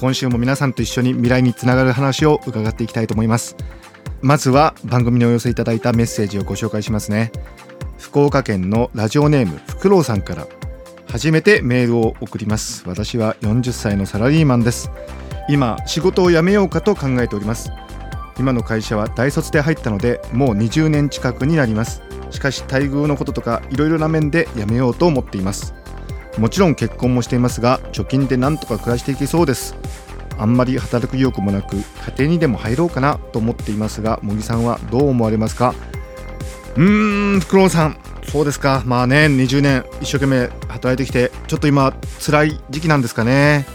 [0.00, 3.54] 今週も皆さんと一緒に未来につながる話を伺っていきたいと思います。
[4.22, 7.30] まずは番組にお寄せいただいたメッセージをご紹介しますね。
[7.98, 10.46] 福岡県のラジオネームフクロウさんから
[11.06, 12.82] 初めてメールを送ります。
[12.88, 14.90] 私は40歳のサラリーマンです。
[15.50, 17.70] 今仕事を辞めようかと考えております。
[18.38, 22.02] 今の会社は大卒で入ったのでもう20年近くになります。
[22.30, 25.74] しかし待遇のこととかいろいろな面で辞めようと思っています。
[26.38, 29.74] もちろん結婚もしていますが貯金でなんとか暮らしていけそうです。
[30.38, 31.82] あんまり働く意欲もなく家
[32.20, 35.74] 庭にでも入ろうかなと思っていますが茂木さんはどう思われますか？
[36.76, 37.98] うーんフクロウさん。
[38.24, 38.82] そうですか。
[38.86, 43.66] まあね20年一生懸命働いてきてちょっと今辛い時期なんですかね。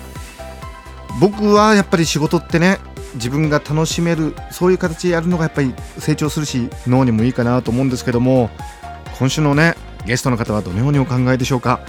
[1.19, 2.79] 僕はやっぱり仕事ってね
[3.15, 8.49] 自分が楽しめるそういう形でやるのがやっぱり成長するし脳にもいいかなと思うんですけども
[9.19, 11.79] 今週のねゲストの方はどのようにお考えでしょうか？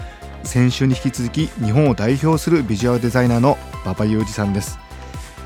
[0.47, 4.79] 先週に引き続き日本を代表するビジュアルデザイナーの馬場裕二さんです。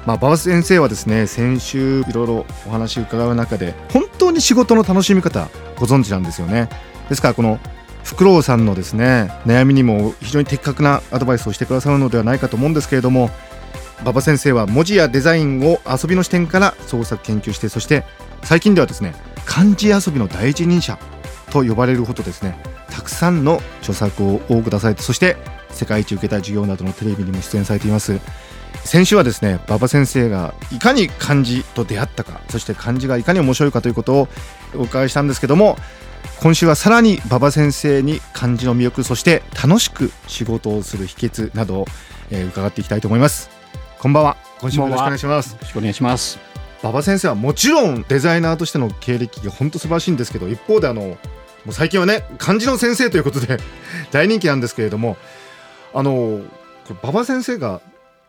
[0.06, 5.48] まあ、馬場先生はですね先週いろいろお話を伺う中で本当に仕事の楽しみ方
[5.78, 6.68] ご存知なんですよね。
[7.08, 7.58] ですからこの
[8.04, 13.30] フクロウさんのですね悩みにも非常に的確なアドバイスをしてくださるのではないかと思うんですけれども
[14.02, 18.04] 馬場先生は文字やデザインを遊びの視点から創作研究してそして
[18.42, 19.14] 最近ではですね
[19.44, 20.98] 漢字遊びの第一人者
[21.50, 22.58] と呼ばれるほどですね
[22.90, 25.36] たくさんの著作を多く出されてそして
[25.70, 28.20] 世界一受けた授業などのテレビにも出演されています。
[28.84, 34.28] 先週はですね馬場先生がいかに漢字と出会ったかそして漢字がいかに面白いかということを
[34.74, 35.76] お伺いしたんですけども
[36.40, 41.86] 今週はさらに馬場先生に漢字の魅力そして楽しく仕事をする秘訣などを、
[42.30, 43.50] えー、伺っていきたいと思います。
[43.98, 44.36] こんばんは。
[44.60, 45.52] 今週もよろしくお願いします。
[45.52, 46.38] よろしくお願いします。
[46.82, 51.18] 馬場先生はもちろんデザイナーとしての経歴が本当素晴らしいんですけど一方であの
[51.64, 53.58] もう最近はね漢字の先生ということで
[54.12, 55.16] 大人気なんですけれども
[55.94, 56.40] あの
[57.02, 57.80] 馬場先生が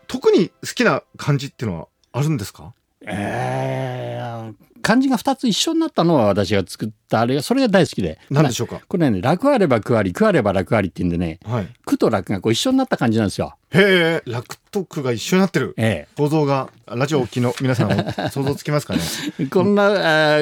[0.08, 2.74] 特に好きな漢字っていうのはあるんですか？
[3.04, 8.20] えー、漢字が2つ一緒になったのは私が作ったあれがそれが大好きで。
[8.30, 8.82] 何でしょうか？
[8.88, 13.56] これね楽あれば苦あり苦あれば楽ありっていうんでね、はい、苦と楽がこう一緒になった感じなんですよ。
[13.72, 19.02] へえ楽と苦が一緒になってる、え想像がラジオを聞きの皆さん想像つきますかね？
[19.40, 20.40] え、 こんなあ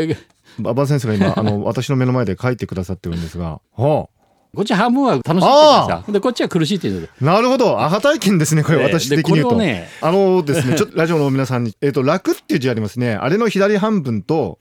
[0.58, 4.20] 馬場先生が今 あの私の目の前で書いてくださってるんですがはあ
[4.56, 7.80] こっち半分は楽しいって言うんですよでこっちは苦しいって言うんですなるほど。
[7.82, 9.56] アハ体験ですね、これ、ええ私的に言うと。
[9.58, 13.14] ねあのですね、ちょっと ラジオの皆さんに、えっ、と、楽っていう字ありますね。
[13.14, 14.58] あれの左半分と、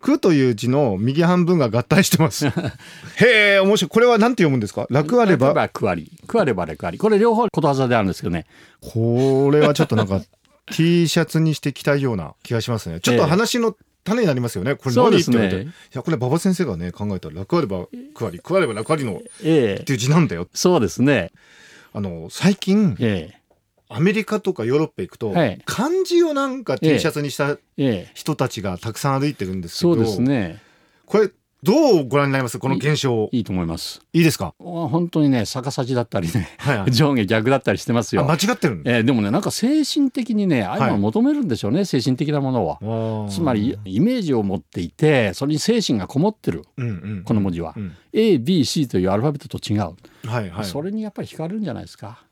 [0.00, 2.46] 苦という字の右半分が合体してます。
[3.16, 3.88] へえ、面白い。
[3.88, 4.86] これは何て読むんですか？
[4.88, 5.68] 楽あれば。
[5.68, 8.46] 苦あり苦あれば楽ありこれ両方ことわざであるんですけどね
[8.80, 10.20] これはちょっとなんか、
[10.72, 13.00] T シャツにしてきたいような気がしますね。
[13.00, 14.74] ちょっと話の種になりますよね。
[14.74, 15.62] これ何って言われて。
[15.62, 19.78] いねや、これ馬場先生がね、考えたら楽あれば苦あり、苦あれば楽ありのっえ。
[19.80, 20.48] えていう字なんだよ。
[20.54, 21.32] そうですね。
[21.92, 23.40] あの、最近、ええ。
[23.88, 25.60] アメリカとかヨーロッパ行くと、はい。
[25.64, 28.10] 漢字をなんか T シャツにしたええ。
[28.14, 30.60] 人たちがたくさん歩いてるんですけどそうですね。
[31.06, 31.30] これ
[31.64, 34.02] どうご覧になりますこの現象いいと思います。
[34.12, 34.54] いいですか？
[34.58, 36.92] 本当にね逆さじだったりねはいはい。
[36.92, 38.22] 上下逆だったりしてますよ。
[38.22, 46.64] あ間違ってるえーでもねなんか精神的にねああいうのはいを求めるんでしょうね、精神的なものをつまりイメージを持っていてそれに精神がこもってる。
[46.76, 47.92] うんうんこの文字は、うん。
[48.12, 49.94] ABC というアルファベットと違う、
[50.30, 50.64] はいはい。
[50.66, 52.22] それにやっぱり惹かれるんじゃないですか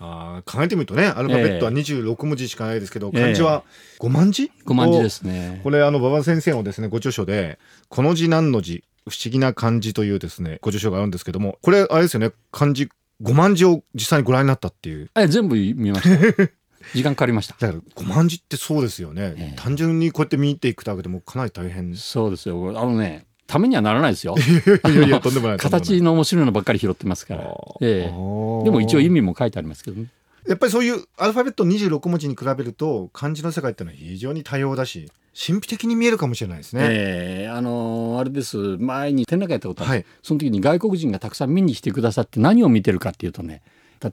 [0.00, 3.64] あー考えてみるとねアルファベットは26文字しかないですけど、ええ漢字は
[4.00, 5.60] 5万字？5万字ですね。
[5.62, 8.82] これあの馬場先生のですねご著書で「この字何の字？
[9.08, 12.88] 不思議な漢字」というですねご著書があるんですけどもこれあれですよね漢字
[13.22, 15.10] 5万字を実際にご覧になったっていう。
[15.14, 16.50] え全部見ました。
[16.94, 17.54] 時間かかりました。
[17.58, 19.56] だから5万字ってそうですよね、ええ。
[19.56, 21.94] 単純にこうやって見ていくだけでもかなり大変。
[21.94, 22.70] そうですよ。
[22.70, 24.36] あのねためにはならないですよ。
[24.38, 28.06] いやいやとんでもない形の面白いのばっかり拾ってますから、ええ。
[28.06, 30.06] でも一応意味も書いてありますけどね。
[30.46, 36.82] やっぱりそういうアルファベット26文字に比べると漢字の世界ってのは非常に多様だし神秘的に見えるかもしれないですね。
[36.84, 37.48] ええ。
[37.48, 38.56] あのーあれです。
[38.78, 40.04] 前に展覧会やったことある、はい。
[40.22, 43.62] その時に外国人がたくさん見に来てくださって何を見てるかっていうとね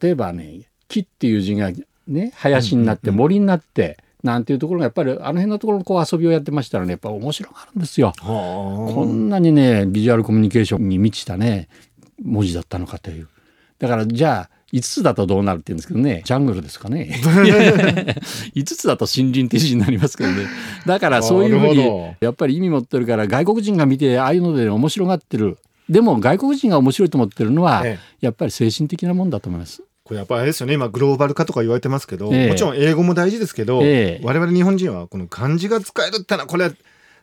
[0.02, 1.72] 例えばね木っていう字が
[2.08, 3.98] ね林になって森になって、
[4.28, 8.14] なんていうところがやっぱりあの辺のところのこう遊びをやってましたらねやっぱ面白がるんですよ。
[8.20, 11.70] こはんなにねビジュアルコミュニケーションに満ちたね
[12.22, 13.28] 文字だったのかという。
[13.80, 20.46] だからじゃあ5つだとどうなるって言うんですけどねジャングルですかね 5つだと森林って字になりますけどね
[20.86, 25.58] だからそういうふうにやっぱり意味持ってるから外国人が見てああいうので面白がってる
[25.90, 29.84] でも外国人が面白いと思ってるのは、ええやっぱり精神的なもんだと思います。
[30.08, 32.48] これやっぱりあれですよね今グローバル化とか言われてますけど、ええ。
[32.48, 34.26] もちろん英語も大事ですけど、ええ。
[34.26, 36.72] 我々日本人はこの漢字が使えるってのはこれ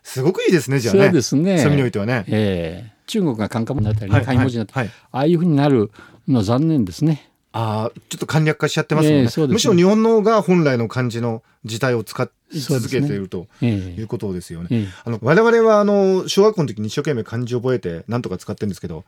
[0.03, 1.05] すごくいいですねじゃあね。
[1.05, 1.57] そうですね。
[1.57, 2.25] そういう意味においてはね。
[2.27, 2.95] ええ。
[3.07, 4.95] 中国がカンカムになったり、ね、はい漢文字になったり、はい。
[5.11, 5.89] ああいうふうになる
[6.27, 7.27] のは残念ですね。
[7.53, 9.47] ああちょっと簡略化しちゃってますもんね,、えね。
[9.47, 12.21] むしろ日本の方が本来の漢字の字体を使
[12.51, 13.71] い続けているとええ。
[13.99, 14.67] いうことですよね。
[14.69, 14.87] ええ。
[15.05, 19.05] あの我々はあの小学校の時に一生懸命漢字を覚えて何とか使ってるんですけど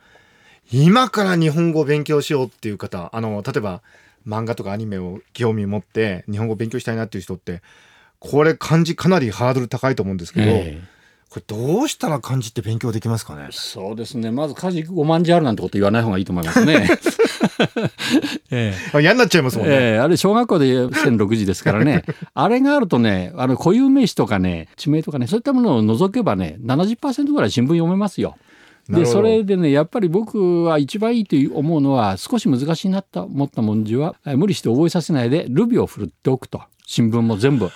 [0.72, 3.82] 今から日本語を勉強しようっていう方あの例えば
[4.26, 7.62] 漫画とかアニメを興味を持って日本語を勉強したいなっていう人って
[8.18, 10.98] これ漢字かなりハードル高いと思うんですけど、ええ
[11.28, 13.48] これどうしたら漢字って勉強できますかね？
[13.50, 16.88] そうですねまず家事5万字あるなんてこと言わない方がいいと思いますね。
[18.50, 19.74] ええ あ嫌になっちゃいますもんね。
[19.74, 28.38] ええあれ小学校で1006時ですからね あれがあるとねあの固有名詞とかね地名とかねそういったものを除けばね70%ぐらい新聞読めますよ。
[28.88, 36.62] でそれでねやっぱり僕は一番いいと思うのは少し難しいなと思った文字はえ無理して覚えさせないでルビを振るっておくと。
[36.86, 37.66] 新聞も全部。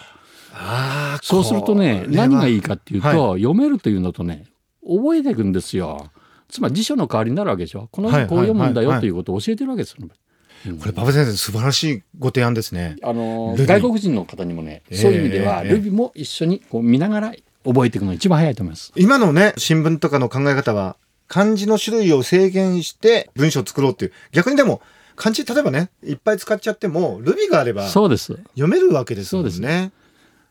[0.55, 4.45] ああそうするとね何がいいかっていうと、は読めるというのとね
[4.83, 6.11] 覚えていくんですよ。
[6.49, 7.89] つまり辞書の代わりになるわけでしょ。
[7.93, 8.95] この字こう読むんだはいはいはいはい。
[8.97, 10.09] よということを教えてるわけですよ。
[10.79, 12.97] これ馬場先生素晴らしいご提案ですね。
[13.03, 17.35] あの外国人の方にもね、ええそういう意味では、ええルビも一緒にこう見ながら
[17.65, 18.93] 覚えていくのが一番早いと思います。
[18.97, 20.97] 今のね新聞とかの考え方は
[21.33, 24.83] 漢字の種類を制限して文章を作ろうっていう逆にでも
[25.17, 28.35] 漢字例えばねいっぱい使っちゃってもルビがあればそうです。
[28.51, 29.93] 読めるわけですもんそうね。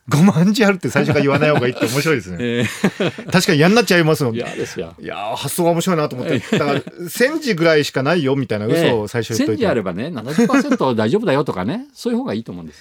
[0.08, 2.36] 5万字あるって最初から言わない方がいいって面白いですね。
[2.42, 2.64] え
[3.30, 4.34] 確かに嫌になっちゃいますもん。
[4.34, 4.96] いいやですよ。
[4.98, 6.40] やー発想が面白いなと思って。
[6.40, 9.60] だから1000字ぐらいしかないよみたいな嘘を最初言っと1000いて。
[9.60, 12.80] 字あればね、70%大丈夫だよとかね、そういう方がいいと思うんです。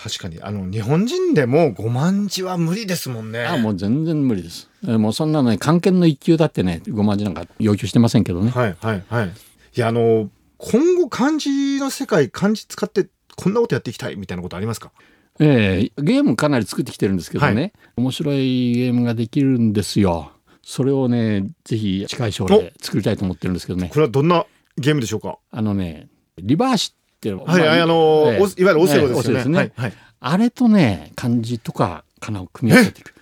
[0.00, 3.44] 確かにあの日本人でも5万字は無理ですもんね。
[3.44, 4.70] あもう全然無理です。
[4.86, 8.50] えもうそんなのね、関係の一級だってね、5万字なんか要求してませんけどね。
[8.50, 9.26] はいはいはい。
[9.28, 14.92] いやあの今後漢字の世界漢字使ってこんなことやっていきたいみたいなことありますか？
[15.40, 20.32] ええゲームかなり作ってきてるんですけどね、は面白いゲームができるんですよ。
[20.62, 23.96] それをね、ぜひ近い将来作りたいと思ってるんですけどねこ。
[23.96, 24.46] れはどんな
[24.76, 25.38] ゲームでしょうか？
[25.50, 26.08] あのね、
[26.38, 29.42] リバーシっていうのはい、まはいあのええおいわゆるオセロですよね。
[29.42, 29.92] すねはいはい。
[30.20, 33.12] あれとね、漢字とかかなを組み合わせていく。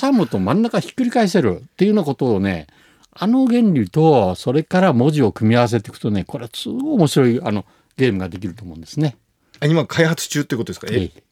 [0.00, 2.66] 挟むと真ん中ひっくり返せるっていうようなことをね、
[3.12, 7.64] あの原理と、それから文字を組み合わせていくとね、これはすごい面白いあの
[7.96, 9.16] ゲームができると思うんですね。
[9.60, 10.88] あ今開発中ってことですか？
[10.90, 11.22] えええ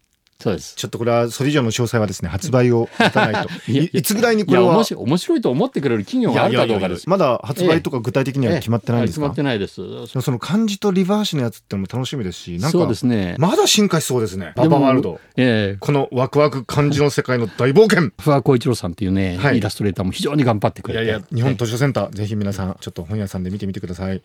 [0.43, 0.75] そうです。
[0.75, 3.49] ちょっとこれはそれ以上の詳細はですね発売を待たないと。
[3.71, 4.85] いやいいつぐらいにこれは？
[4.97, 7.09] 面白いと思ってくれる企業があるかどうかです。
[7.09, 9.27] まだ発売とか具体的には決まってないんですか？
[9.27, 9.83] ええ決まってないです。
[10.21, 13.37] その漢字とリバーシのやつってのも楽しみですし、なんそうかですね。
[13.39, 14.53] まだ進化しそうですね。
[14.57, 15.21] ババワールド。
[15.37, 18.11] ええこのワクワク漢字の世界の大冒険。
[18.21, 21.05] 不破浩一郎さんっていうね、はいイラストレーターも非常に頑張ってくれて。
[21.05, 24.23] いやいや、日本図書センター、ぜひ皆さん、ちょっと本屋さんで見てみてください。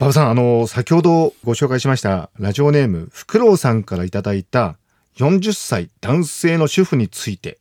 [0.00, 4.76] 馬場さん、あの、先ほどご紹介しました、ラジオネーム、フクロウさんからいただいた、
[5.16, 7.58] 40歳男性の主婦について、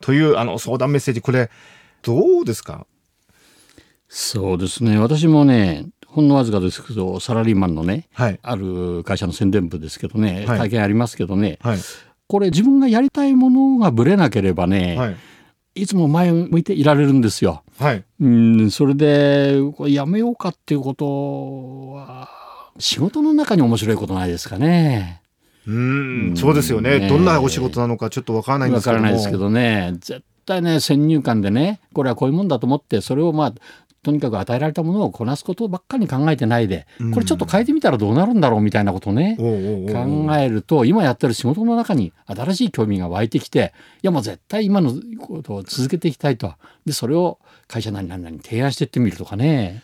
[0.00, 1.50] という、あの、相談メッセージ、これ、
[2.02, 2.86] どうですか？
[4.08, 4.98] そうですね。
[4.98, 8.38] 私もね、ほんのわずかですけど、サラリーマンのね、はい。
[8.42, 11.78] ある会社の宣伝部ですけどね、はい体験ありますけどね、はい。
[12.28, 15.16] これ自分がやりたいものがぶれなければね、はい。
[15.82, 17.62] い、つも前を向いていられるんですよ。
[17.78, 18.04] はい。
[18.20, 22.30] うん、それで、やめようかっていうことは、
[22.78, 25.20] 仕事の中に面白いことないですかね。
[25.66, 27.00] うーん、そうですよね。
[27.00, 29.02] ねどんなお仕事なのかちょっとわからないんでわすけども。
[29.02, 29.92] からないですけどね。
[30.00, 33.54] 絶対ね先入観でねこれはこういうもんだと思ってそれをまあ
[34.02, 37.10] とにかく与えられたものをこなすことばっかり考えてないでうん。
[37.12, 46.54] これちょっと変えてみたらどうなるんだろうみたいなことをね考えると今やってる仕事の中に新しい興味が湧いてきていやもう絶対今のことを続けていきたいと
[46.84, 49.82] でそれを会社何々に提案していってみるとかね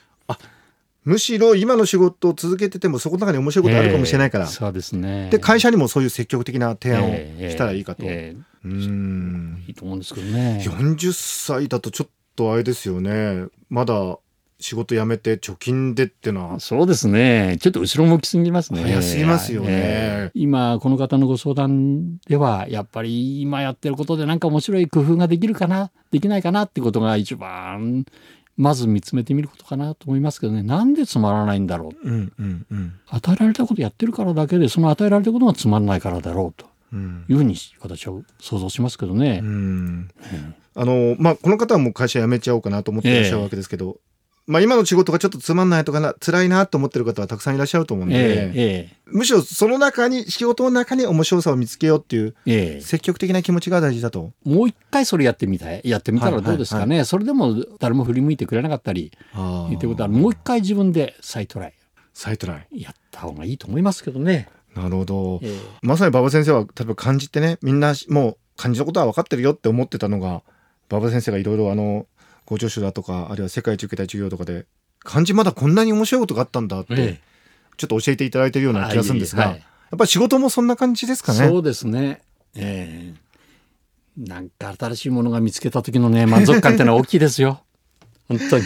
[1.04, 4.44] むしろ今の仕事を続けててもそこの中に面白いことあるかもしれないから。
[4.44, 8.04] ええそうですねで、会社にもそういう積極的な提案をええしたらいいかと。
[8.04, 9.64] ええうーん。
[9.66, 13.47] いいと思うんですけどね40歳だとちょっとあれですよね。
[13.68, 14.18] まだ
[14.62, 16.61] 仕事辞めて貯金でってのは。
[16.61, 17.59] そうですね。
[17.61, 18.82] ちょっと後ろ向きすぎますね。
[18.82, 28.06] 早すぎますよねええ今、この方のご相談では、やっぱり今やってることでなんか面白い工夫ができるかな、できないかなってことが一番、
[28.56, 30.62] まず見つめてみることかなと思いますけどね。
[30.62, 32.09] なんでつまらないんだろう。
[32.09, 32.92] うんうんうん。
[33.09, 39.40] 与えられたことやってるからだけで、その与えられたことがつまんないからだろうとうんいうふうに私は想像しますけどね。
[39.42, 40.11] うん
[40.75, 43.99] あのまあこの方はもう会社辞めちゃおうかなと思ってらっしゃるわけですけど、
[44.46, 52.26] まあ今の仕事がちょっとつまんないとかな辛いなと思ってる方はたくさんいらっしゃると思うんで、ええむしろその中に仕事の中に面白さを見つけようってい
[52.78, 54.32] う積極的な気持ちが大事だと。
[54.44, 61.75] もう一回それやってみたいやってみたらどうですかね、それでも誰も振り向いてくれなかったりあっていうことはもう一回自分で再トライ
[62.14, 62.80] 再トライ。
[62.80, 64.49] やった方がいいと思いますけどね。
[64.75, 65.40] なるほど。
[65.42, 70.42] えまさに馬場先生は例えば漢字ってねみんなもう漢字のことは分かってるよって思ってたのが
[70.90, 72.06] 馬場先生がいろいろあの
[72.52, 74.66] ご助手だとかあるいは世界一受けた授業とかで
[75.00, 77.32] 漢字まだこんなに面白いことがあったんだって、ええ
[77.78, 81.47] ちょっと教えていただいてるような気がするんですが、はいやっぱり仕事もそんな感じですかね。
[81.47, 82.23] そうですね。
[82.56, 83.14] ええ
[84.16, 87.62] なんか新しいものが見つけた時のね満足感ってのは大きいですよ。
[88.28, 88.64] 本当に。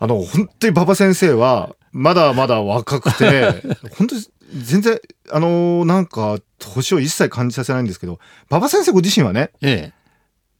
[0.00, 3.62] あの本当に馬場先生はまだまだ若くて
[3.96, 4.22] 本当に
[4.60, 8.18] 全然あのなんか年を一切感じさせないんですけど
[8.50, 9.92] 馬場先生ご自身はねええ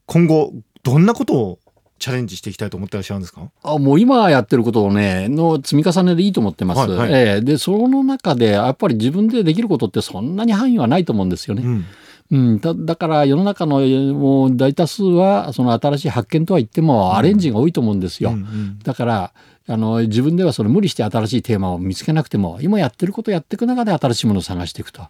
[0.06, 0.52] 今後
[0.84, 1.58] どんなことを
[1.99, 3.50] チャレンジしていきたいと思ってらっしゃるんですか？
[3.62, 6.81] あもう今やってることをねの積み重ねでいいと思ってます。
[6.81, 11.62] はいはいええでその中でやっぱり自分でできることってそんなに範囲はないと思うんですよね。
[11.64, 11.85] うん
[12.31, 13.81] うん、だだから世の中の
[14.14, 18.31] もう大多数はその新しい発見とは言ってもアレンジが多いと思うんですよ。
[18.31, 19.33] うんうんだから
[19.71, 25.02] あの自分ではその無理して新しいテーマを見つけなくても今やってることをやっていく中で新しいものを探していくと。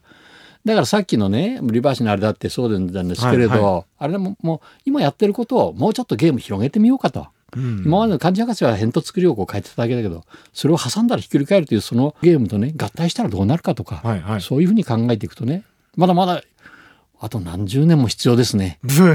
[0.68, 7.26] だからさっきのねリバーシのあれだってそうなんですけれど、はいあれももう今やってることをもうちょっとゲーム広げてみようかと。
[7.56, 15.64] うん今までの漢字博士は変と作りをこう変えてただけだけどそれを挟んだらひっくり返るというそのゲームとね合体したらどうなるかとか、はいはいそういうふうに考えていくとね
[15.96, 16.42] まだまだ
[17.20, 18.78] あと何十年も必要ですね。
[18.84, 19.14] もう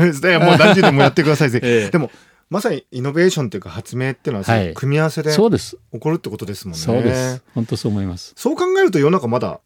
[0.58, 1.60] 何十年もやってくださいぜ。
[1.64, 2.10] ええでも、
[2.50, 5.78] まさにイノベーションというか発明っていうのは、はい組み合わせで起そうです。
[6.00, 6.80] こるってことですもんね。
[6.80, 7.44] そうです。
[7.56, 8.34] 本当そう思います。
[8.36, 9.60] そう考えると世の中まだ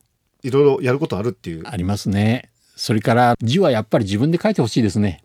[0.43, 1.63] いろいろやることあるっていう。
[1.65, 2.49] ありますね。
[2.75, 5.23] それから字はやっぱり自分で書いてほしいですね。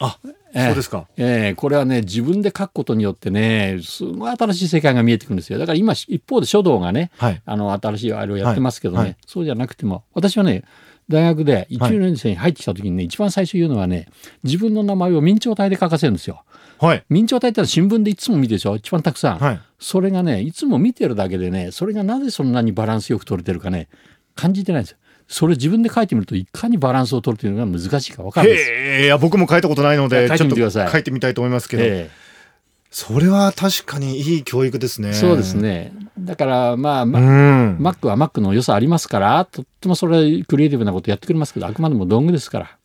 [0.00, 0.18] あ、
[0.54, 1.06] ええそうですか。
[1.16, 7.42] ええこれはね自分で書くことによってねすごい新しい世界が見えてくるんですよだから今一方で書道がねはい。
[7.44, 10.64] あの新しいあれをやってますけどね、はいはいそうじゃなくても私はね
[11.08, 14.08] 大学で1年生に入ってきた時にね、一番最初言うのはね
[14.42, 16.42] 自分の名前を明朝体で書かせるんですよ。
[16.80, 17.04] はい。
[17.08, 18.74] 明朝体ってのは新聞でいつも見てるでしょ？
[18.74, 19.60] 一番たくさん、はい。
[19.78, 23.88] それがねいつも見てるだけでねそれがなぜそんなにバランスよく取れてるかね
[24.36, 24.98] 感じてないんですよ。
[25.28, 28.64] それ自分で書いてみるといかにバランスを取るというのが難しいか分かるんで
[29.00, 29.04] す。
[29.04, 32.10] いや、僕も書いたことないのでちょっとてみてください書いてみたいと思いますけど、え
[32.90, 35.10] それは確かにいい教育ですね。
[35.10, 35.54] えそうです。
[35.54, 37.78] ねだからまあ、うまん。
[37.78, 42.76] Mac は Mac の良さありますからとってもそれクリエイティブなことやってくれますけどあくまでも道具ですから。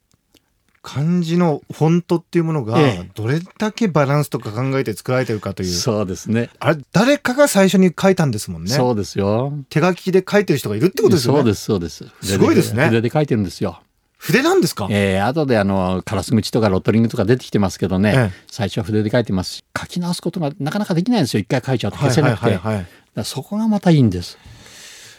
[0.83, 5.69] 漢字のフォントっていうものがええどれだけバランスとか考えて作られてるかという。
[5.69, 8.71] そうですねあれ、誰かが最初に書いたんですもんね。
[8.71, 9.53] そうですよ。
[9.69, 11.39] 手書きで書いてる人がいるってことですよね。
[11.39, 12.05] そうですそうです。
[12.23, 13.81] すごいですね筆で書いてるんですよ。
[14.17, 22.85] 筆なんですか、えー、後であのカラス口とかロットリングとか出てきてますけどね、ええ最初は筆で書いてますし書き直すことがなかなかできないんですよ一回書いちゃうと消せなくて、はいはい
[23.15, 24.37] はそこがまたいいんです。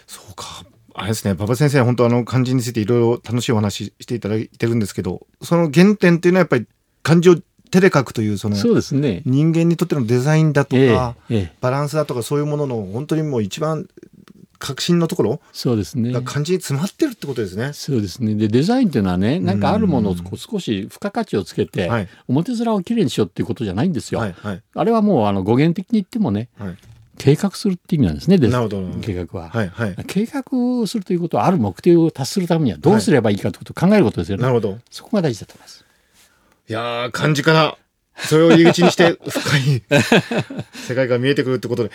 [0.07, 0.63] そうか。
[0.95, 6.67] あれですね、馬場先生、本当あの漢字についていろいろ楽しいお話ししていただいてるんですけど、その原点っていうのはやっぱり
[7.01, 7.37] 漢字を
[7.71, 9.23] 手で書くというそのそうですね。
[9.25, 13.87] 人間にとってのデザインだとええか、ええ、バランスだとかそういうものの本当にもう一番
[14.59, 16.21] 革新のところそうですねが。
[16.21, 17.73] 漢字に詰まってるってことですね。
[17.73, 24.19] そうですねでデザインっていうのはねなんかあるものをこう少し付加価値をつけて、はい表面をきれいにしようっていうことじゃないんですよ。
[24.19, 26.77] はいはいあれはもうあの語源的に言ってもねはい。
[27.23, 29.47] 計画するって意味なんですねデザなるほど計画は。
[29.47, 29.95] はいはい。
[30.07, 30.43] 計画
[30.81, 34.43] をするということはある目的を達するためにはどうすればいいかということを考えることですよね。
[34.43, 34.77] なるほど。
[34.91, 35.85] そこが大事だと思います。
[36.67, 37.77] いやー、漢字から、
[38.17, 39.83] それを入り口にして、深い
[40.75, 41.91] 世界が見えてくるってことで、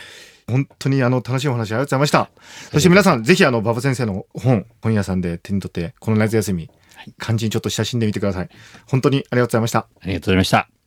[0.47, 2.31] 本当にあの、楽しいお話ありがとうございました。
[2.73, 6.71] そして皆さん、ぜひあの、馬場先生の本、本屋さんで手に取って、この夏休み、
[7.19, 8.49] 漢字にちょっと親しんでみてください。
[8.87, 9.81] 本当にありがとうございました。
[9.81, 10.78] ありがとうございました。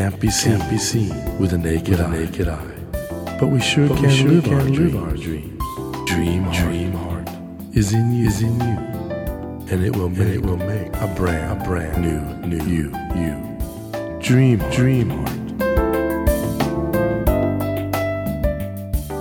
[0.00, 2.10] Can't be seen, can't be seen with a naked, eye.
[2.10, 2.74] naked eye.
[3.38, 5.62] But we sure But we can, sure live, can our live our dreams.
[6.06, 6.56] Dream, heart.
[6.56, 7.28] dream heart
[7.74, 8.78] is in you, is in you,
[9.70, 13.36] and it will make, it will make a brand, a brand new, new you, you.
[14.22, 15.36] Dream, dream heart.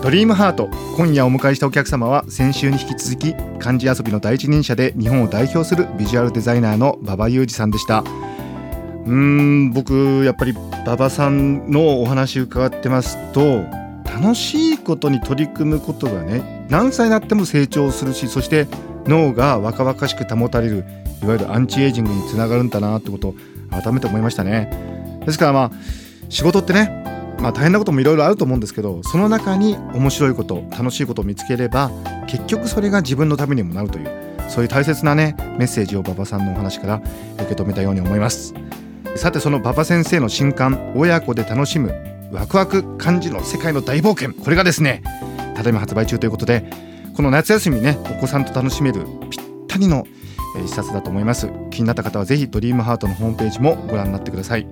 [0.01, 8.01] ドリームハート今夜お迎えしたお客様は先週に引き続き漢字遊びの第一人者で日本を代表するビジュアルデザイナーの馬場裕二さんでした
[9.05, 10.53] うん僕やっぱり
[10.85, 13.63] 馬場さんのお話伺ってますと
[14.05, 18.67] 楽しいことに取り組むことがね何歳になっても成長するしそして
[19.05, 20.83] 脳が若々しく保たれる
[21.23, 23.35] いわゆるアンチエイジングにつながるんだなってことを
[23.71, 25.21] 改めて思いましたね。
[25.25, 25.71] ですからまあ
[26.29, 27.03] 仕事ってね
[27.39, 31.91] まあ大変なこともいろいろあると思うんですけどその中に面白いこと楽しいことを見つければ
[32.27, 37.01] 結局それが自分のためにもなるというそういう大切なねメッセージを馬場さんのお話から
[37.35, 38.53] 受け止めたように思います。
[39.15, 41.93] さてその馬場先生の新刊親子で楽しむ
[42.31, 44.33] ワクワク漢字の世界の大冒険。
[44.33, 45.03] これがですね
[45.55, 46.69] ただいま発売中ということで
[47.15, 50.05] この夏休みねお子さんと楽しめるぴったりの
[50.55, 51.49] えー一冊だと思います。
[51.69, 54.67] 気になった方はぜひドリームハートのホームページもご覧になってください。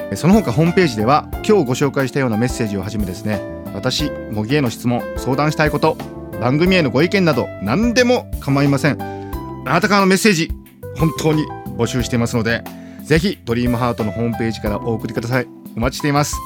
[0.00, 3.40] えーその他ホームページでは今日ご紹介したようなメッセージをはじめですね
[3.74, 5.96] 私模擬への質問相談したいこと
[6.40, 9.00] 番組へのご意見など何でも構いません。
[9.00, 10.50] あなたからのメッセージ
[10.96, 11.46] 本当に
[11.76, 12.64] 募集していますので
[13.10, 15.46] ぜひドリームハートのホームページからお送りください。
[15.76, 16.36] お待ちしています。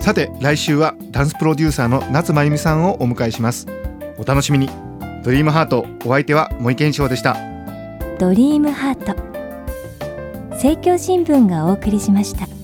[0.00, 3.68] さて来週はダンスプロデューサーの夏真由美さんをお迎えします。
[4.18, 4.68] お楽しみに。
[5.22, 7.36] ドリームハートお相手は森健翔でした。
[8.18, 9.14] ドリームハート。
[10.50, 12.57] 政教新聞がお送りしました。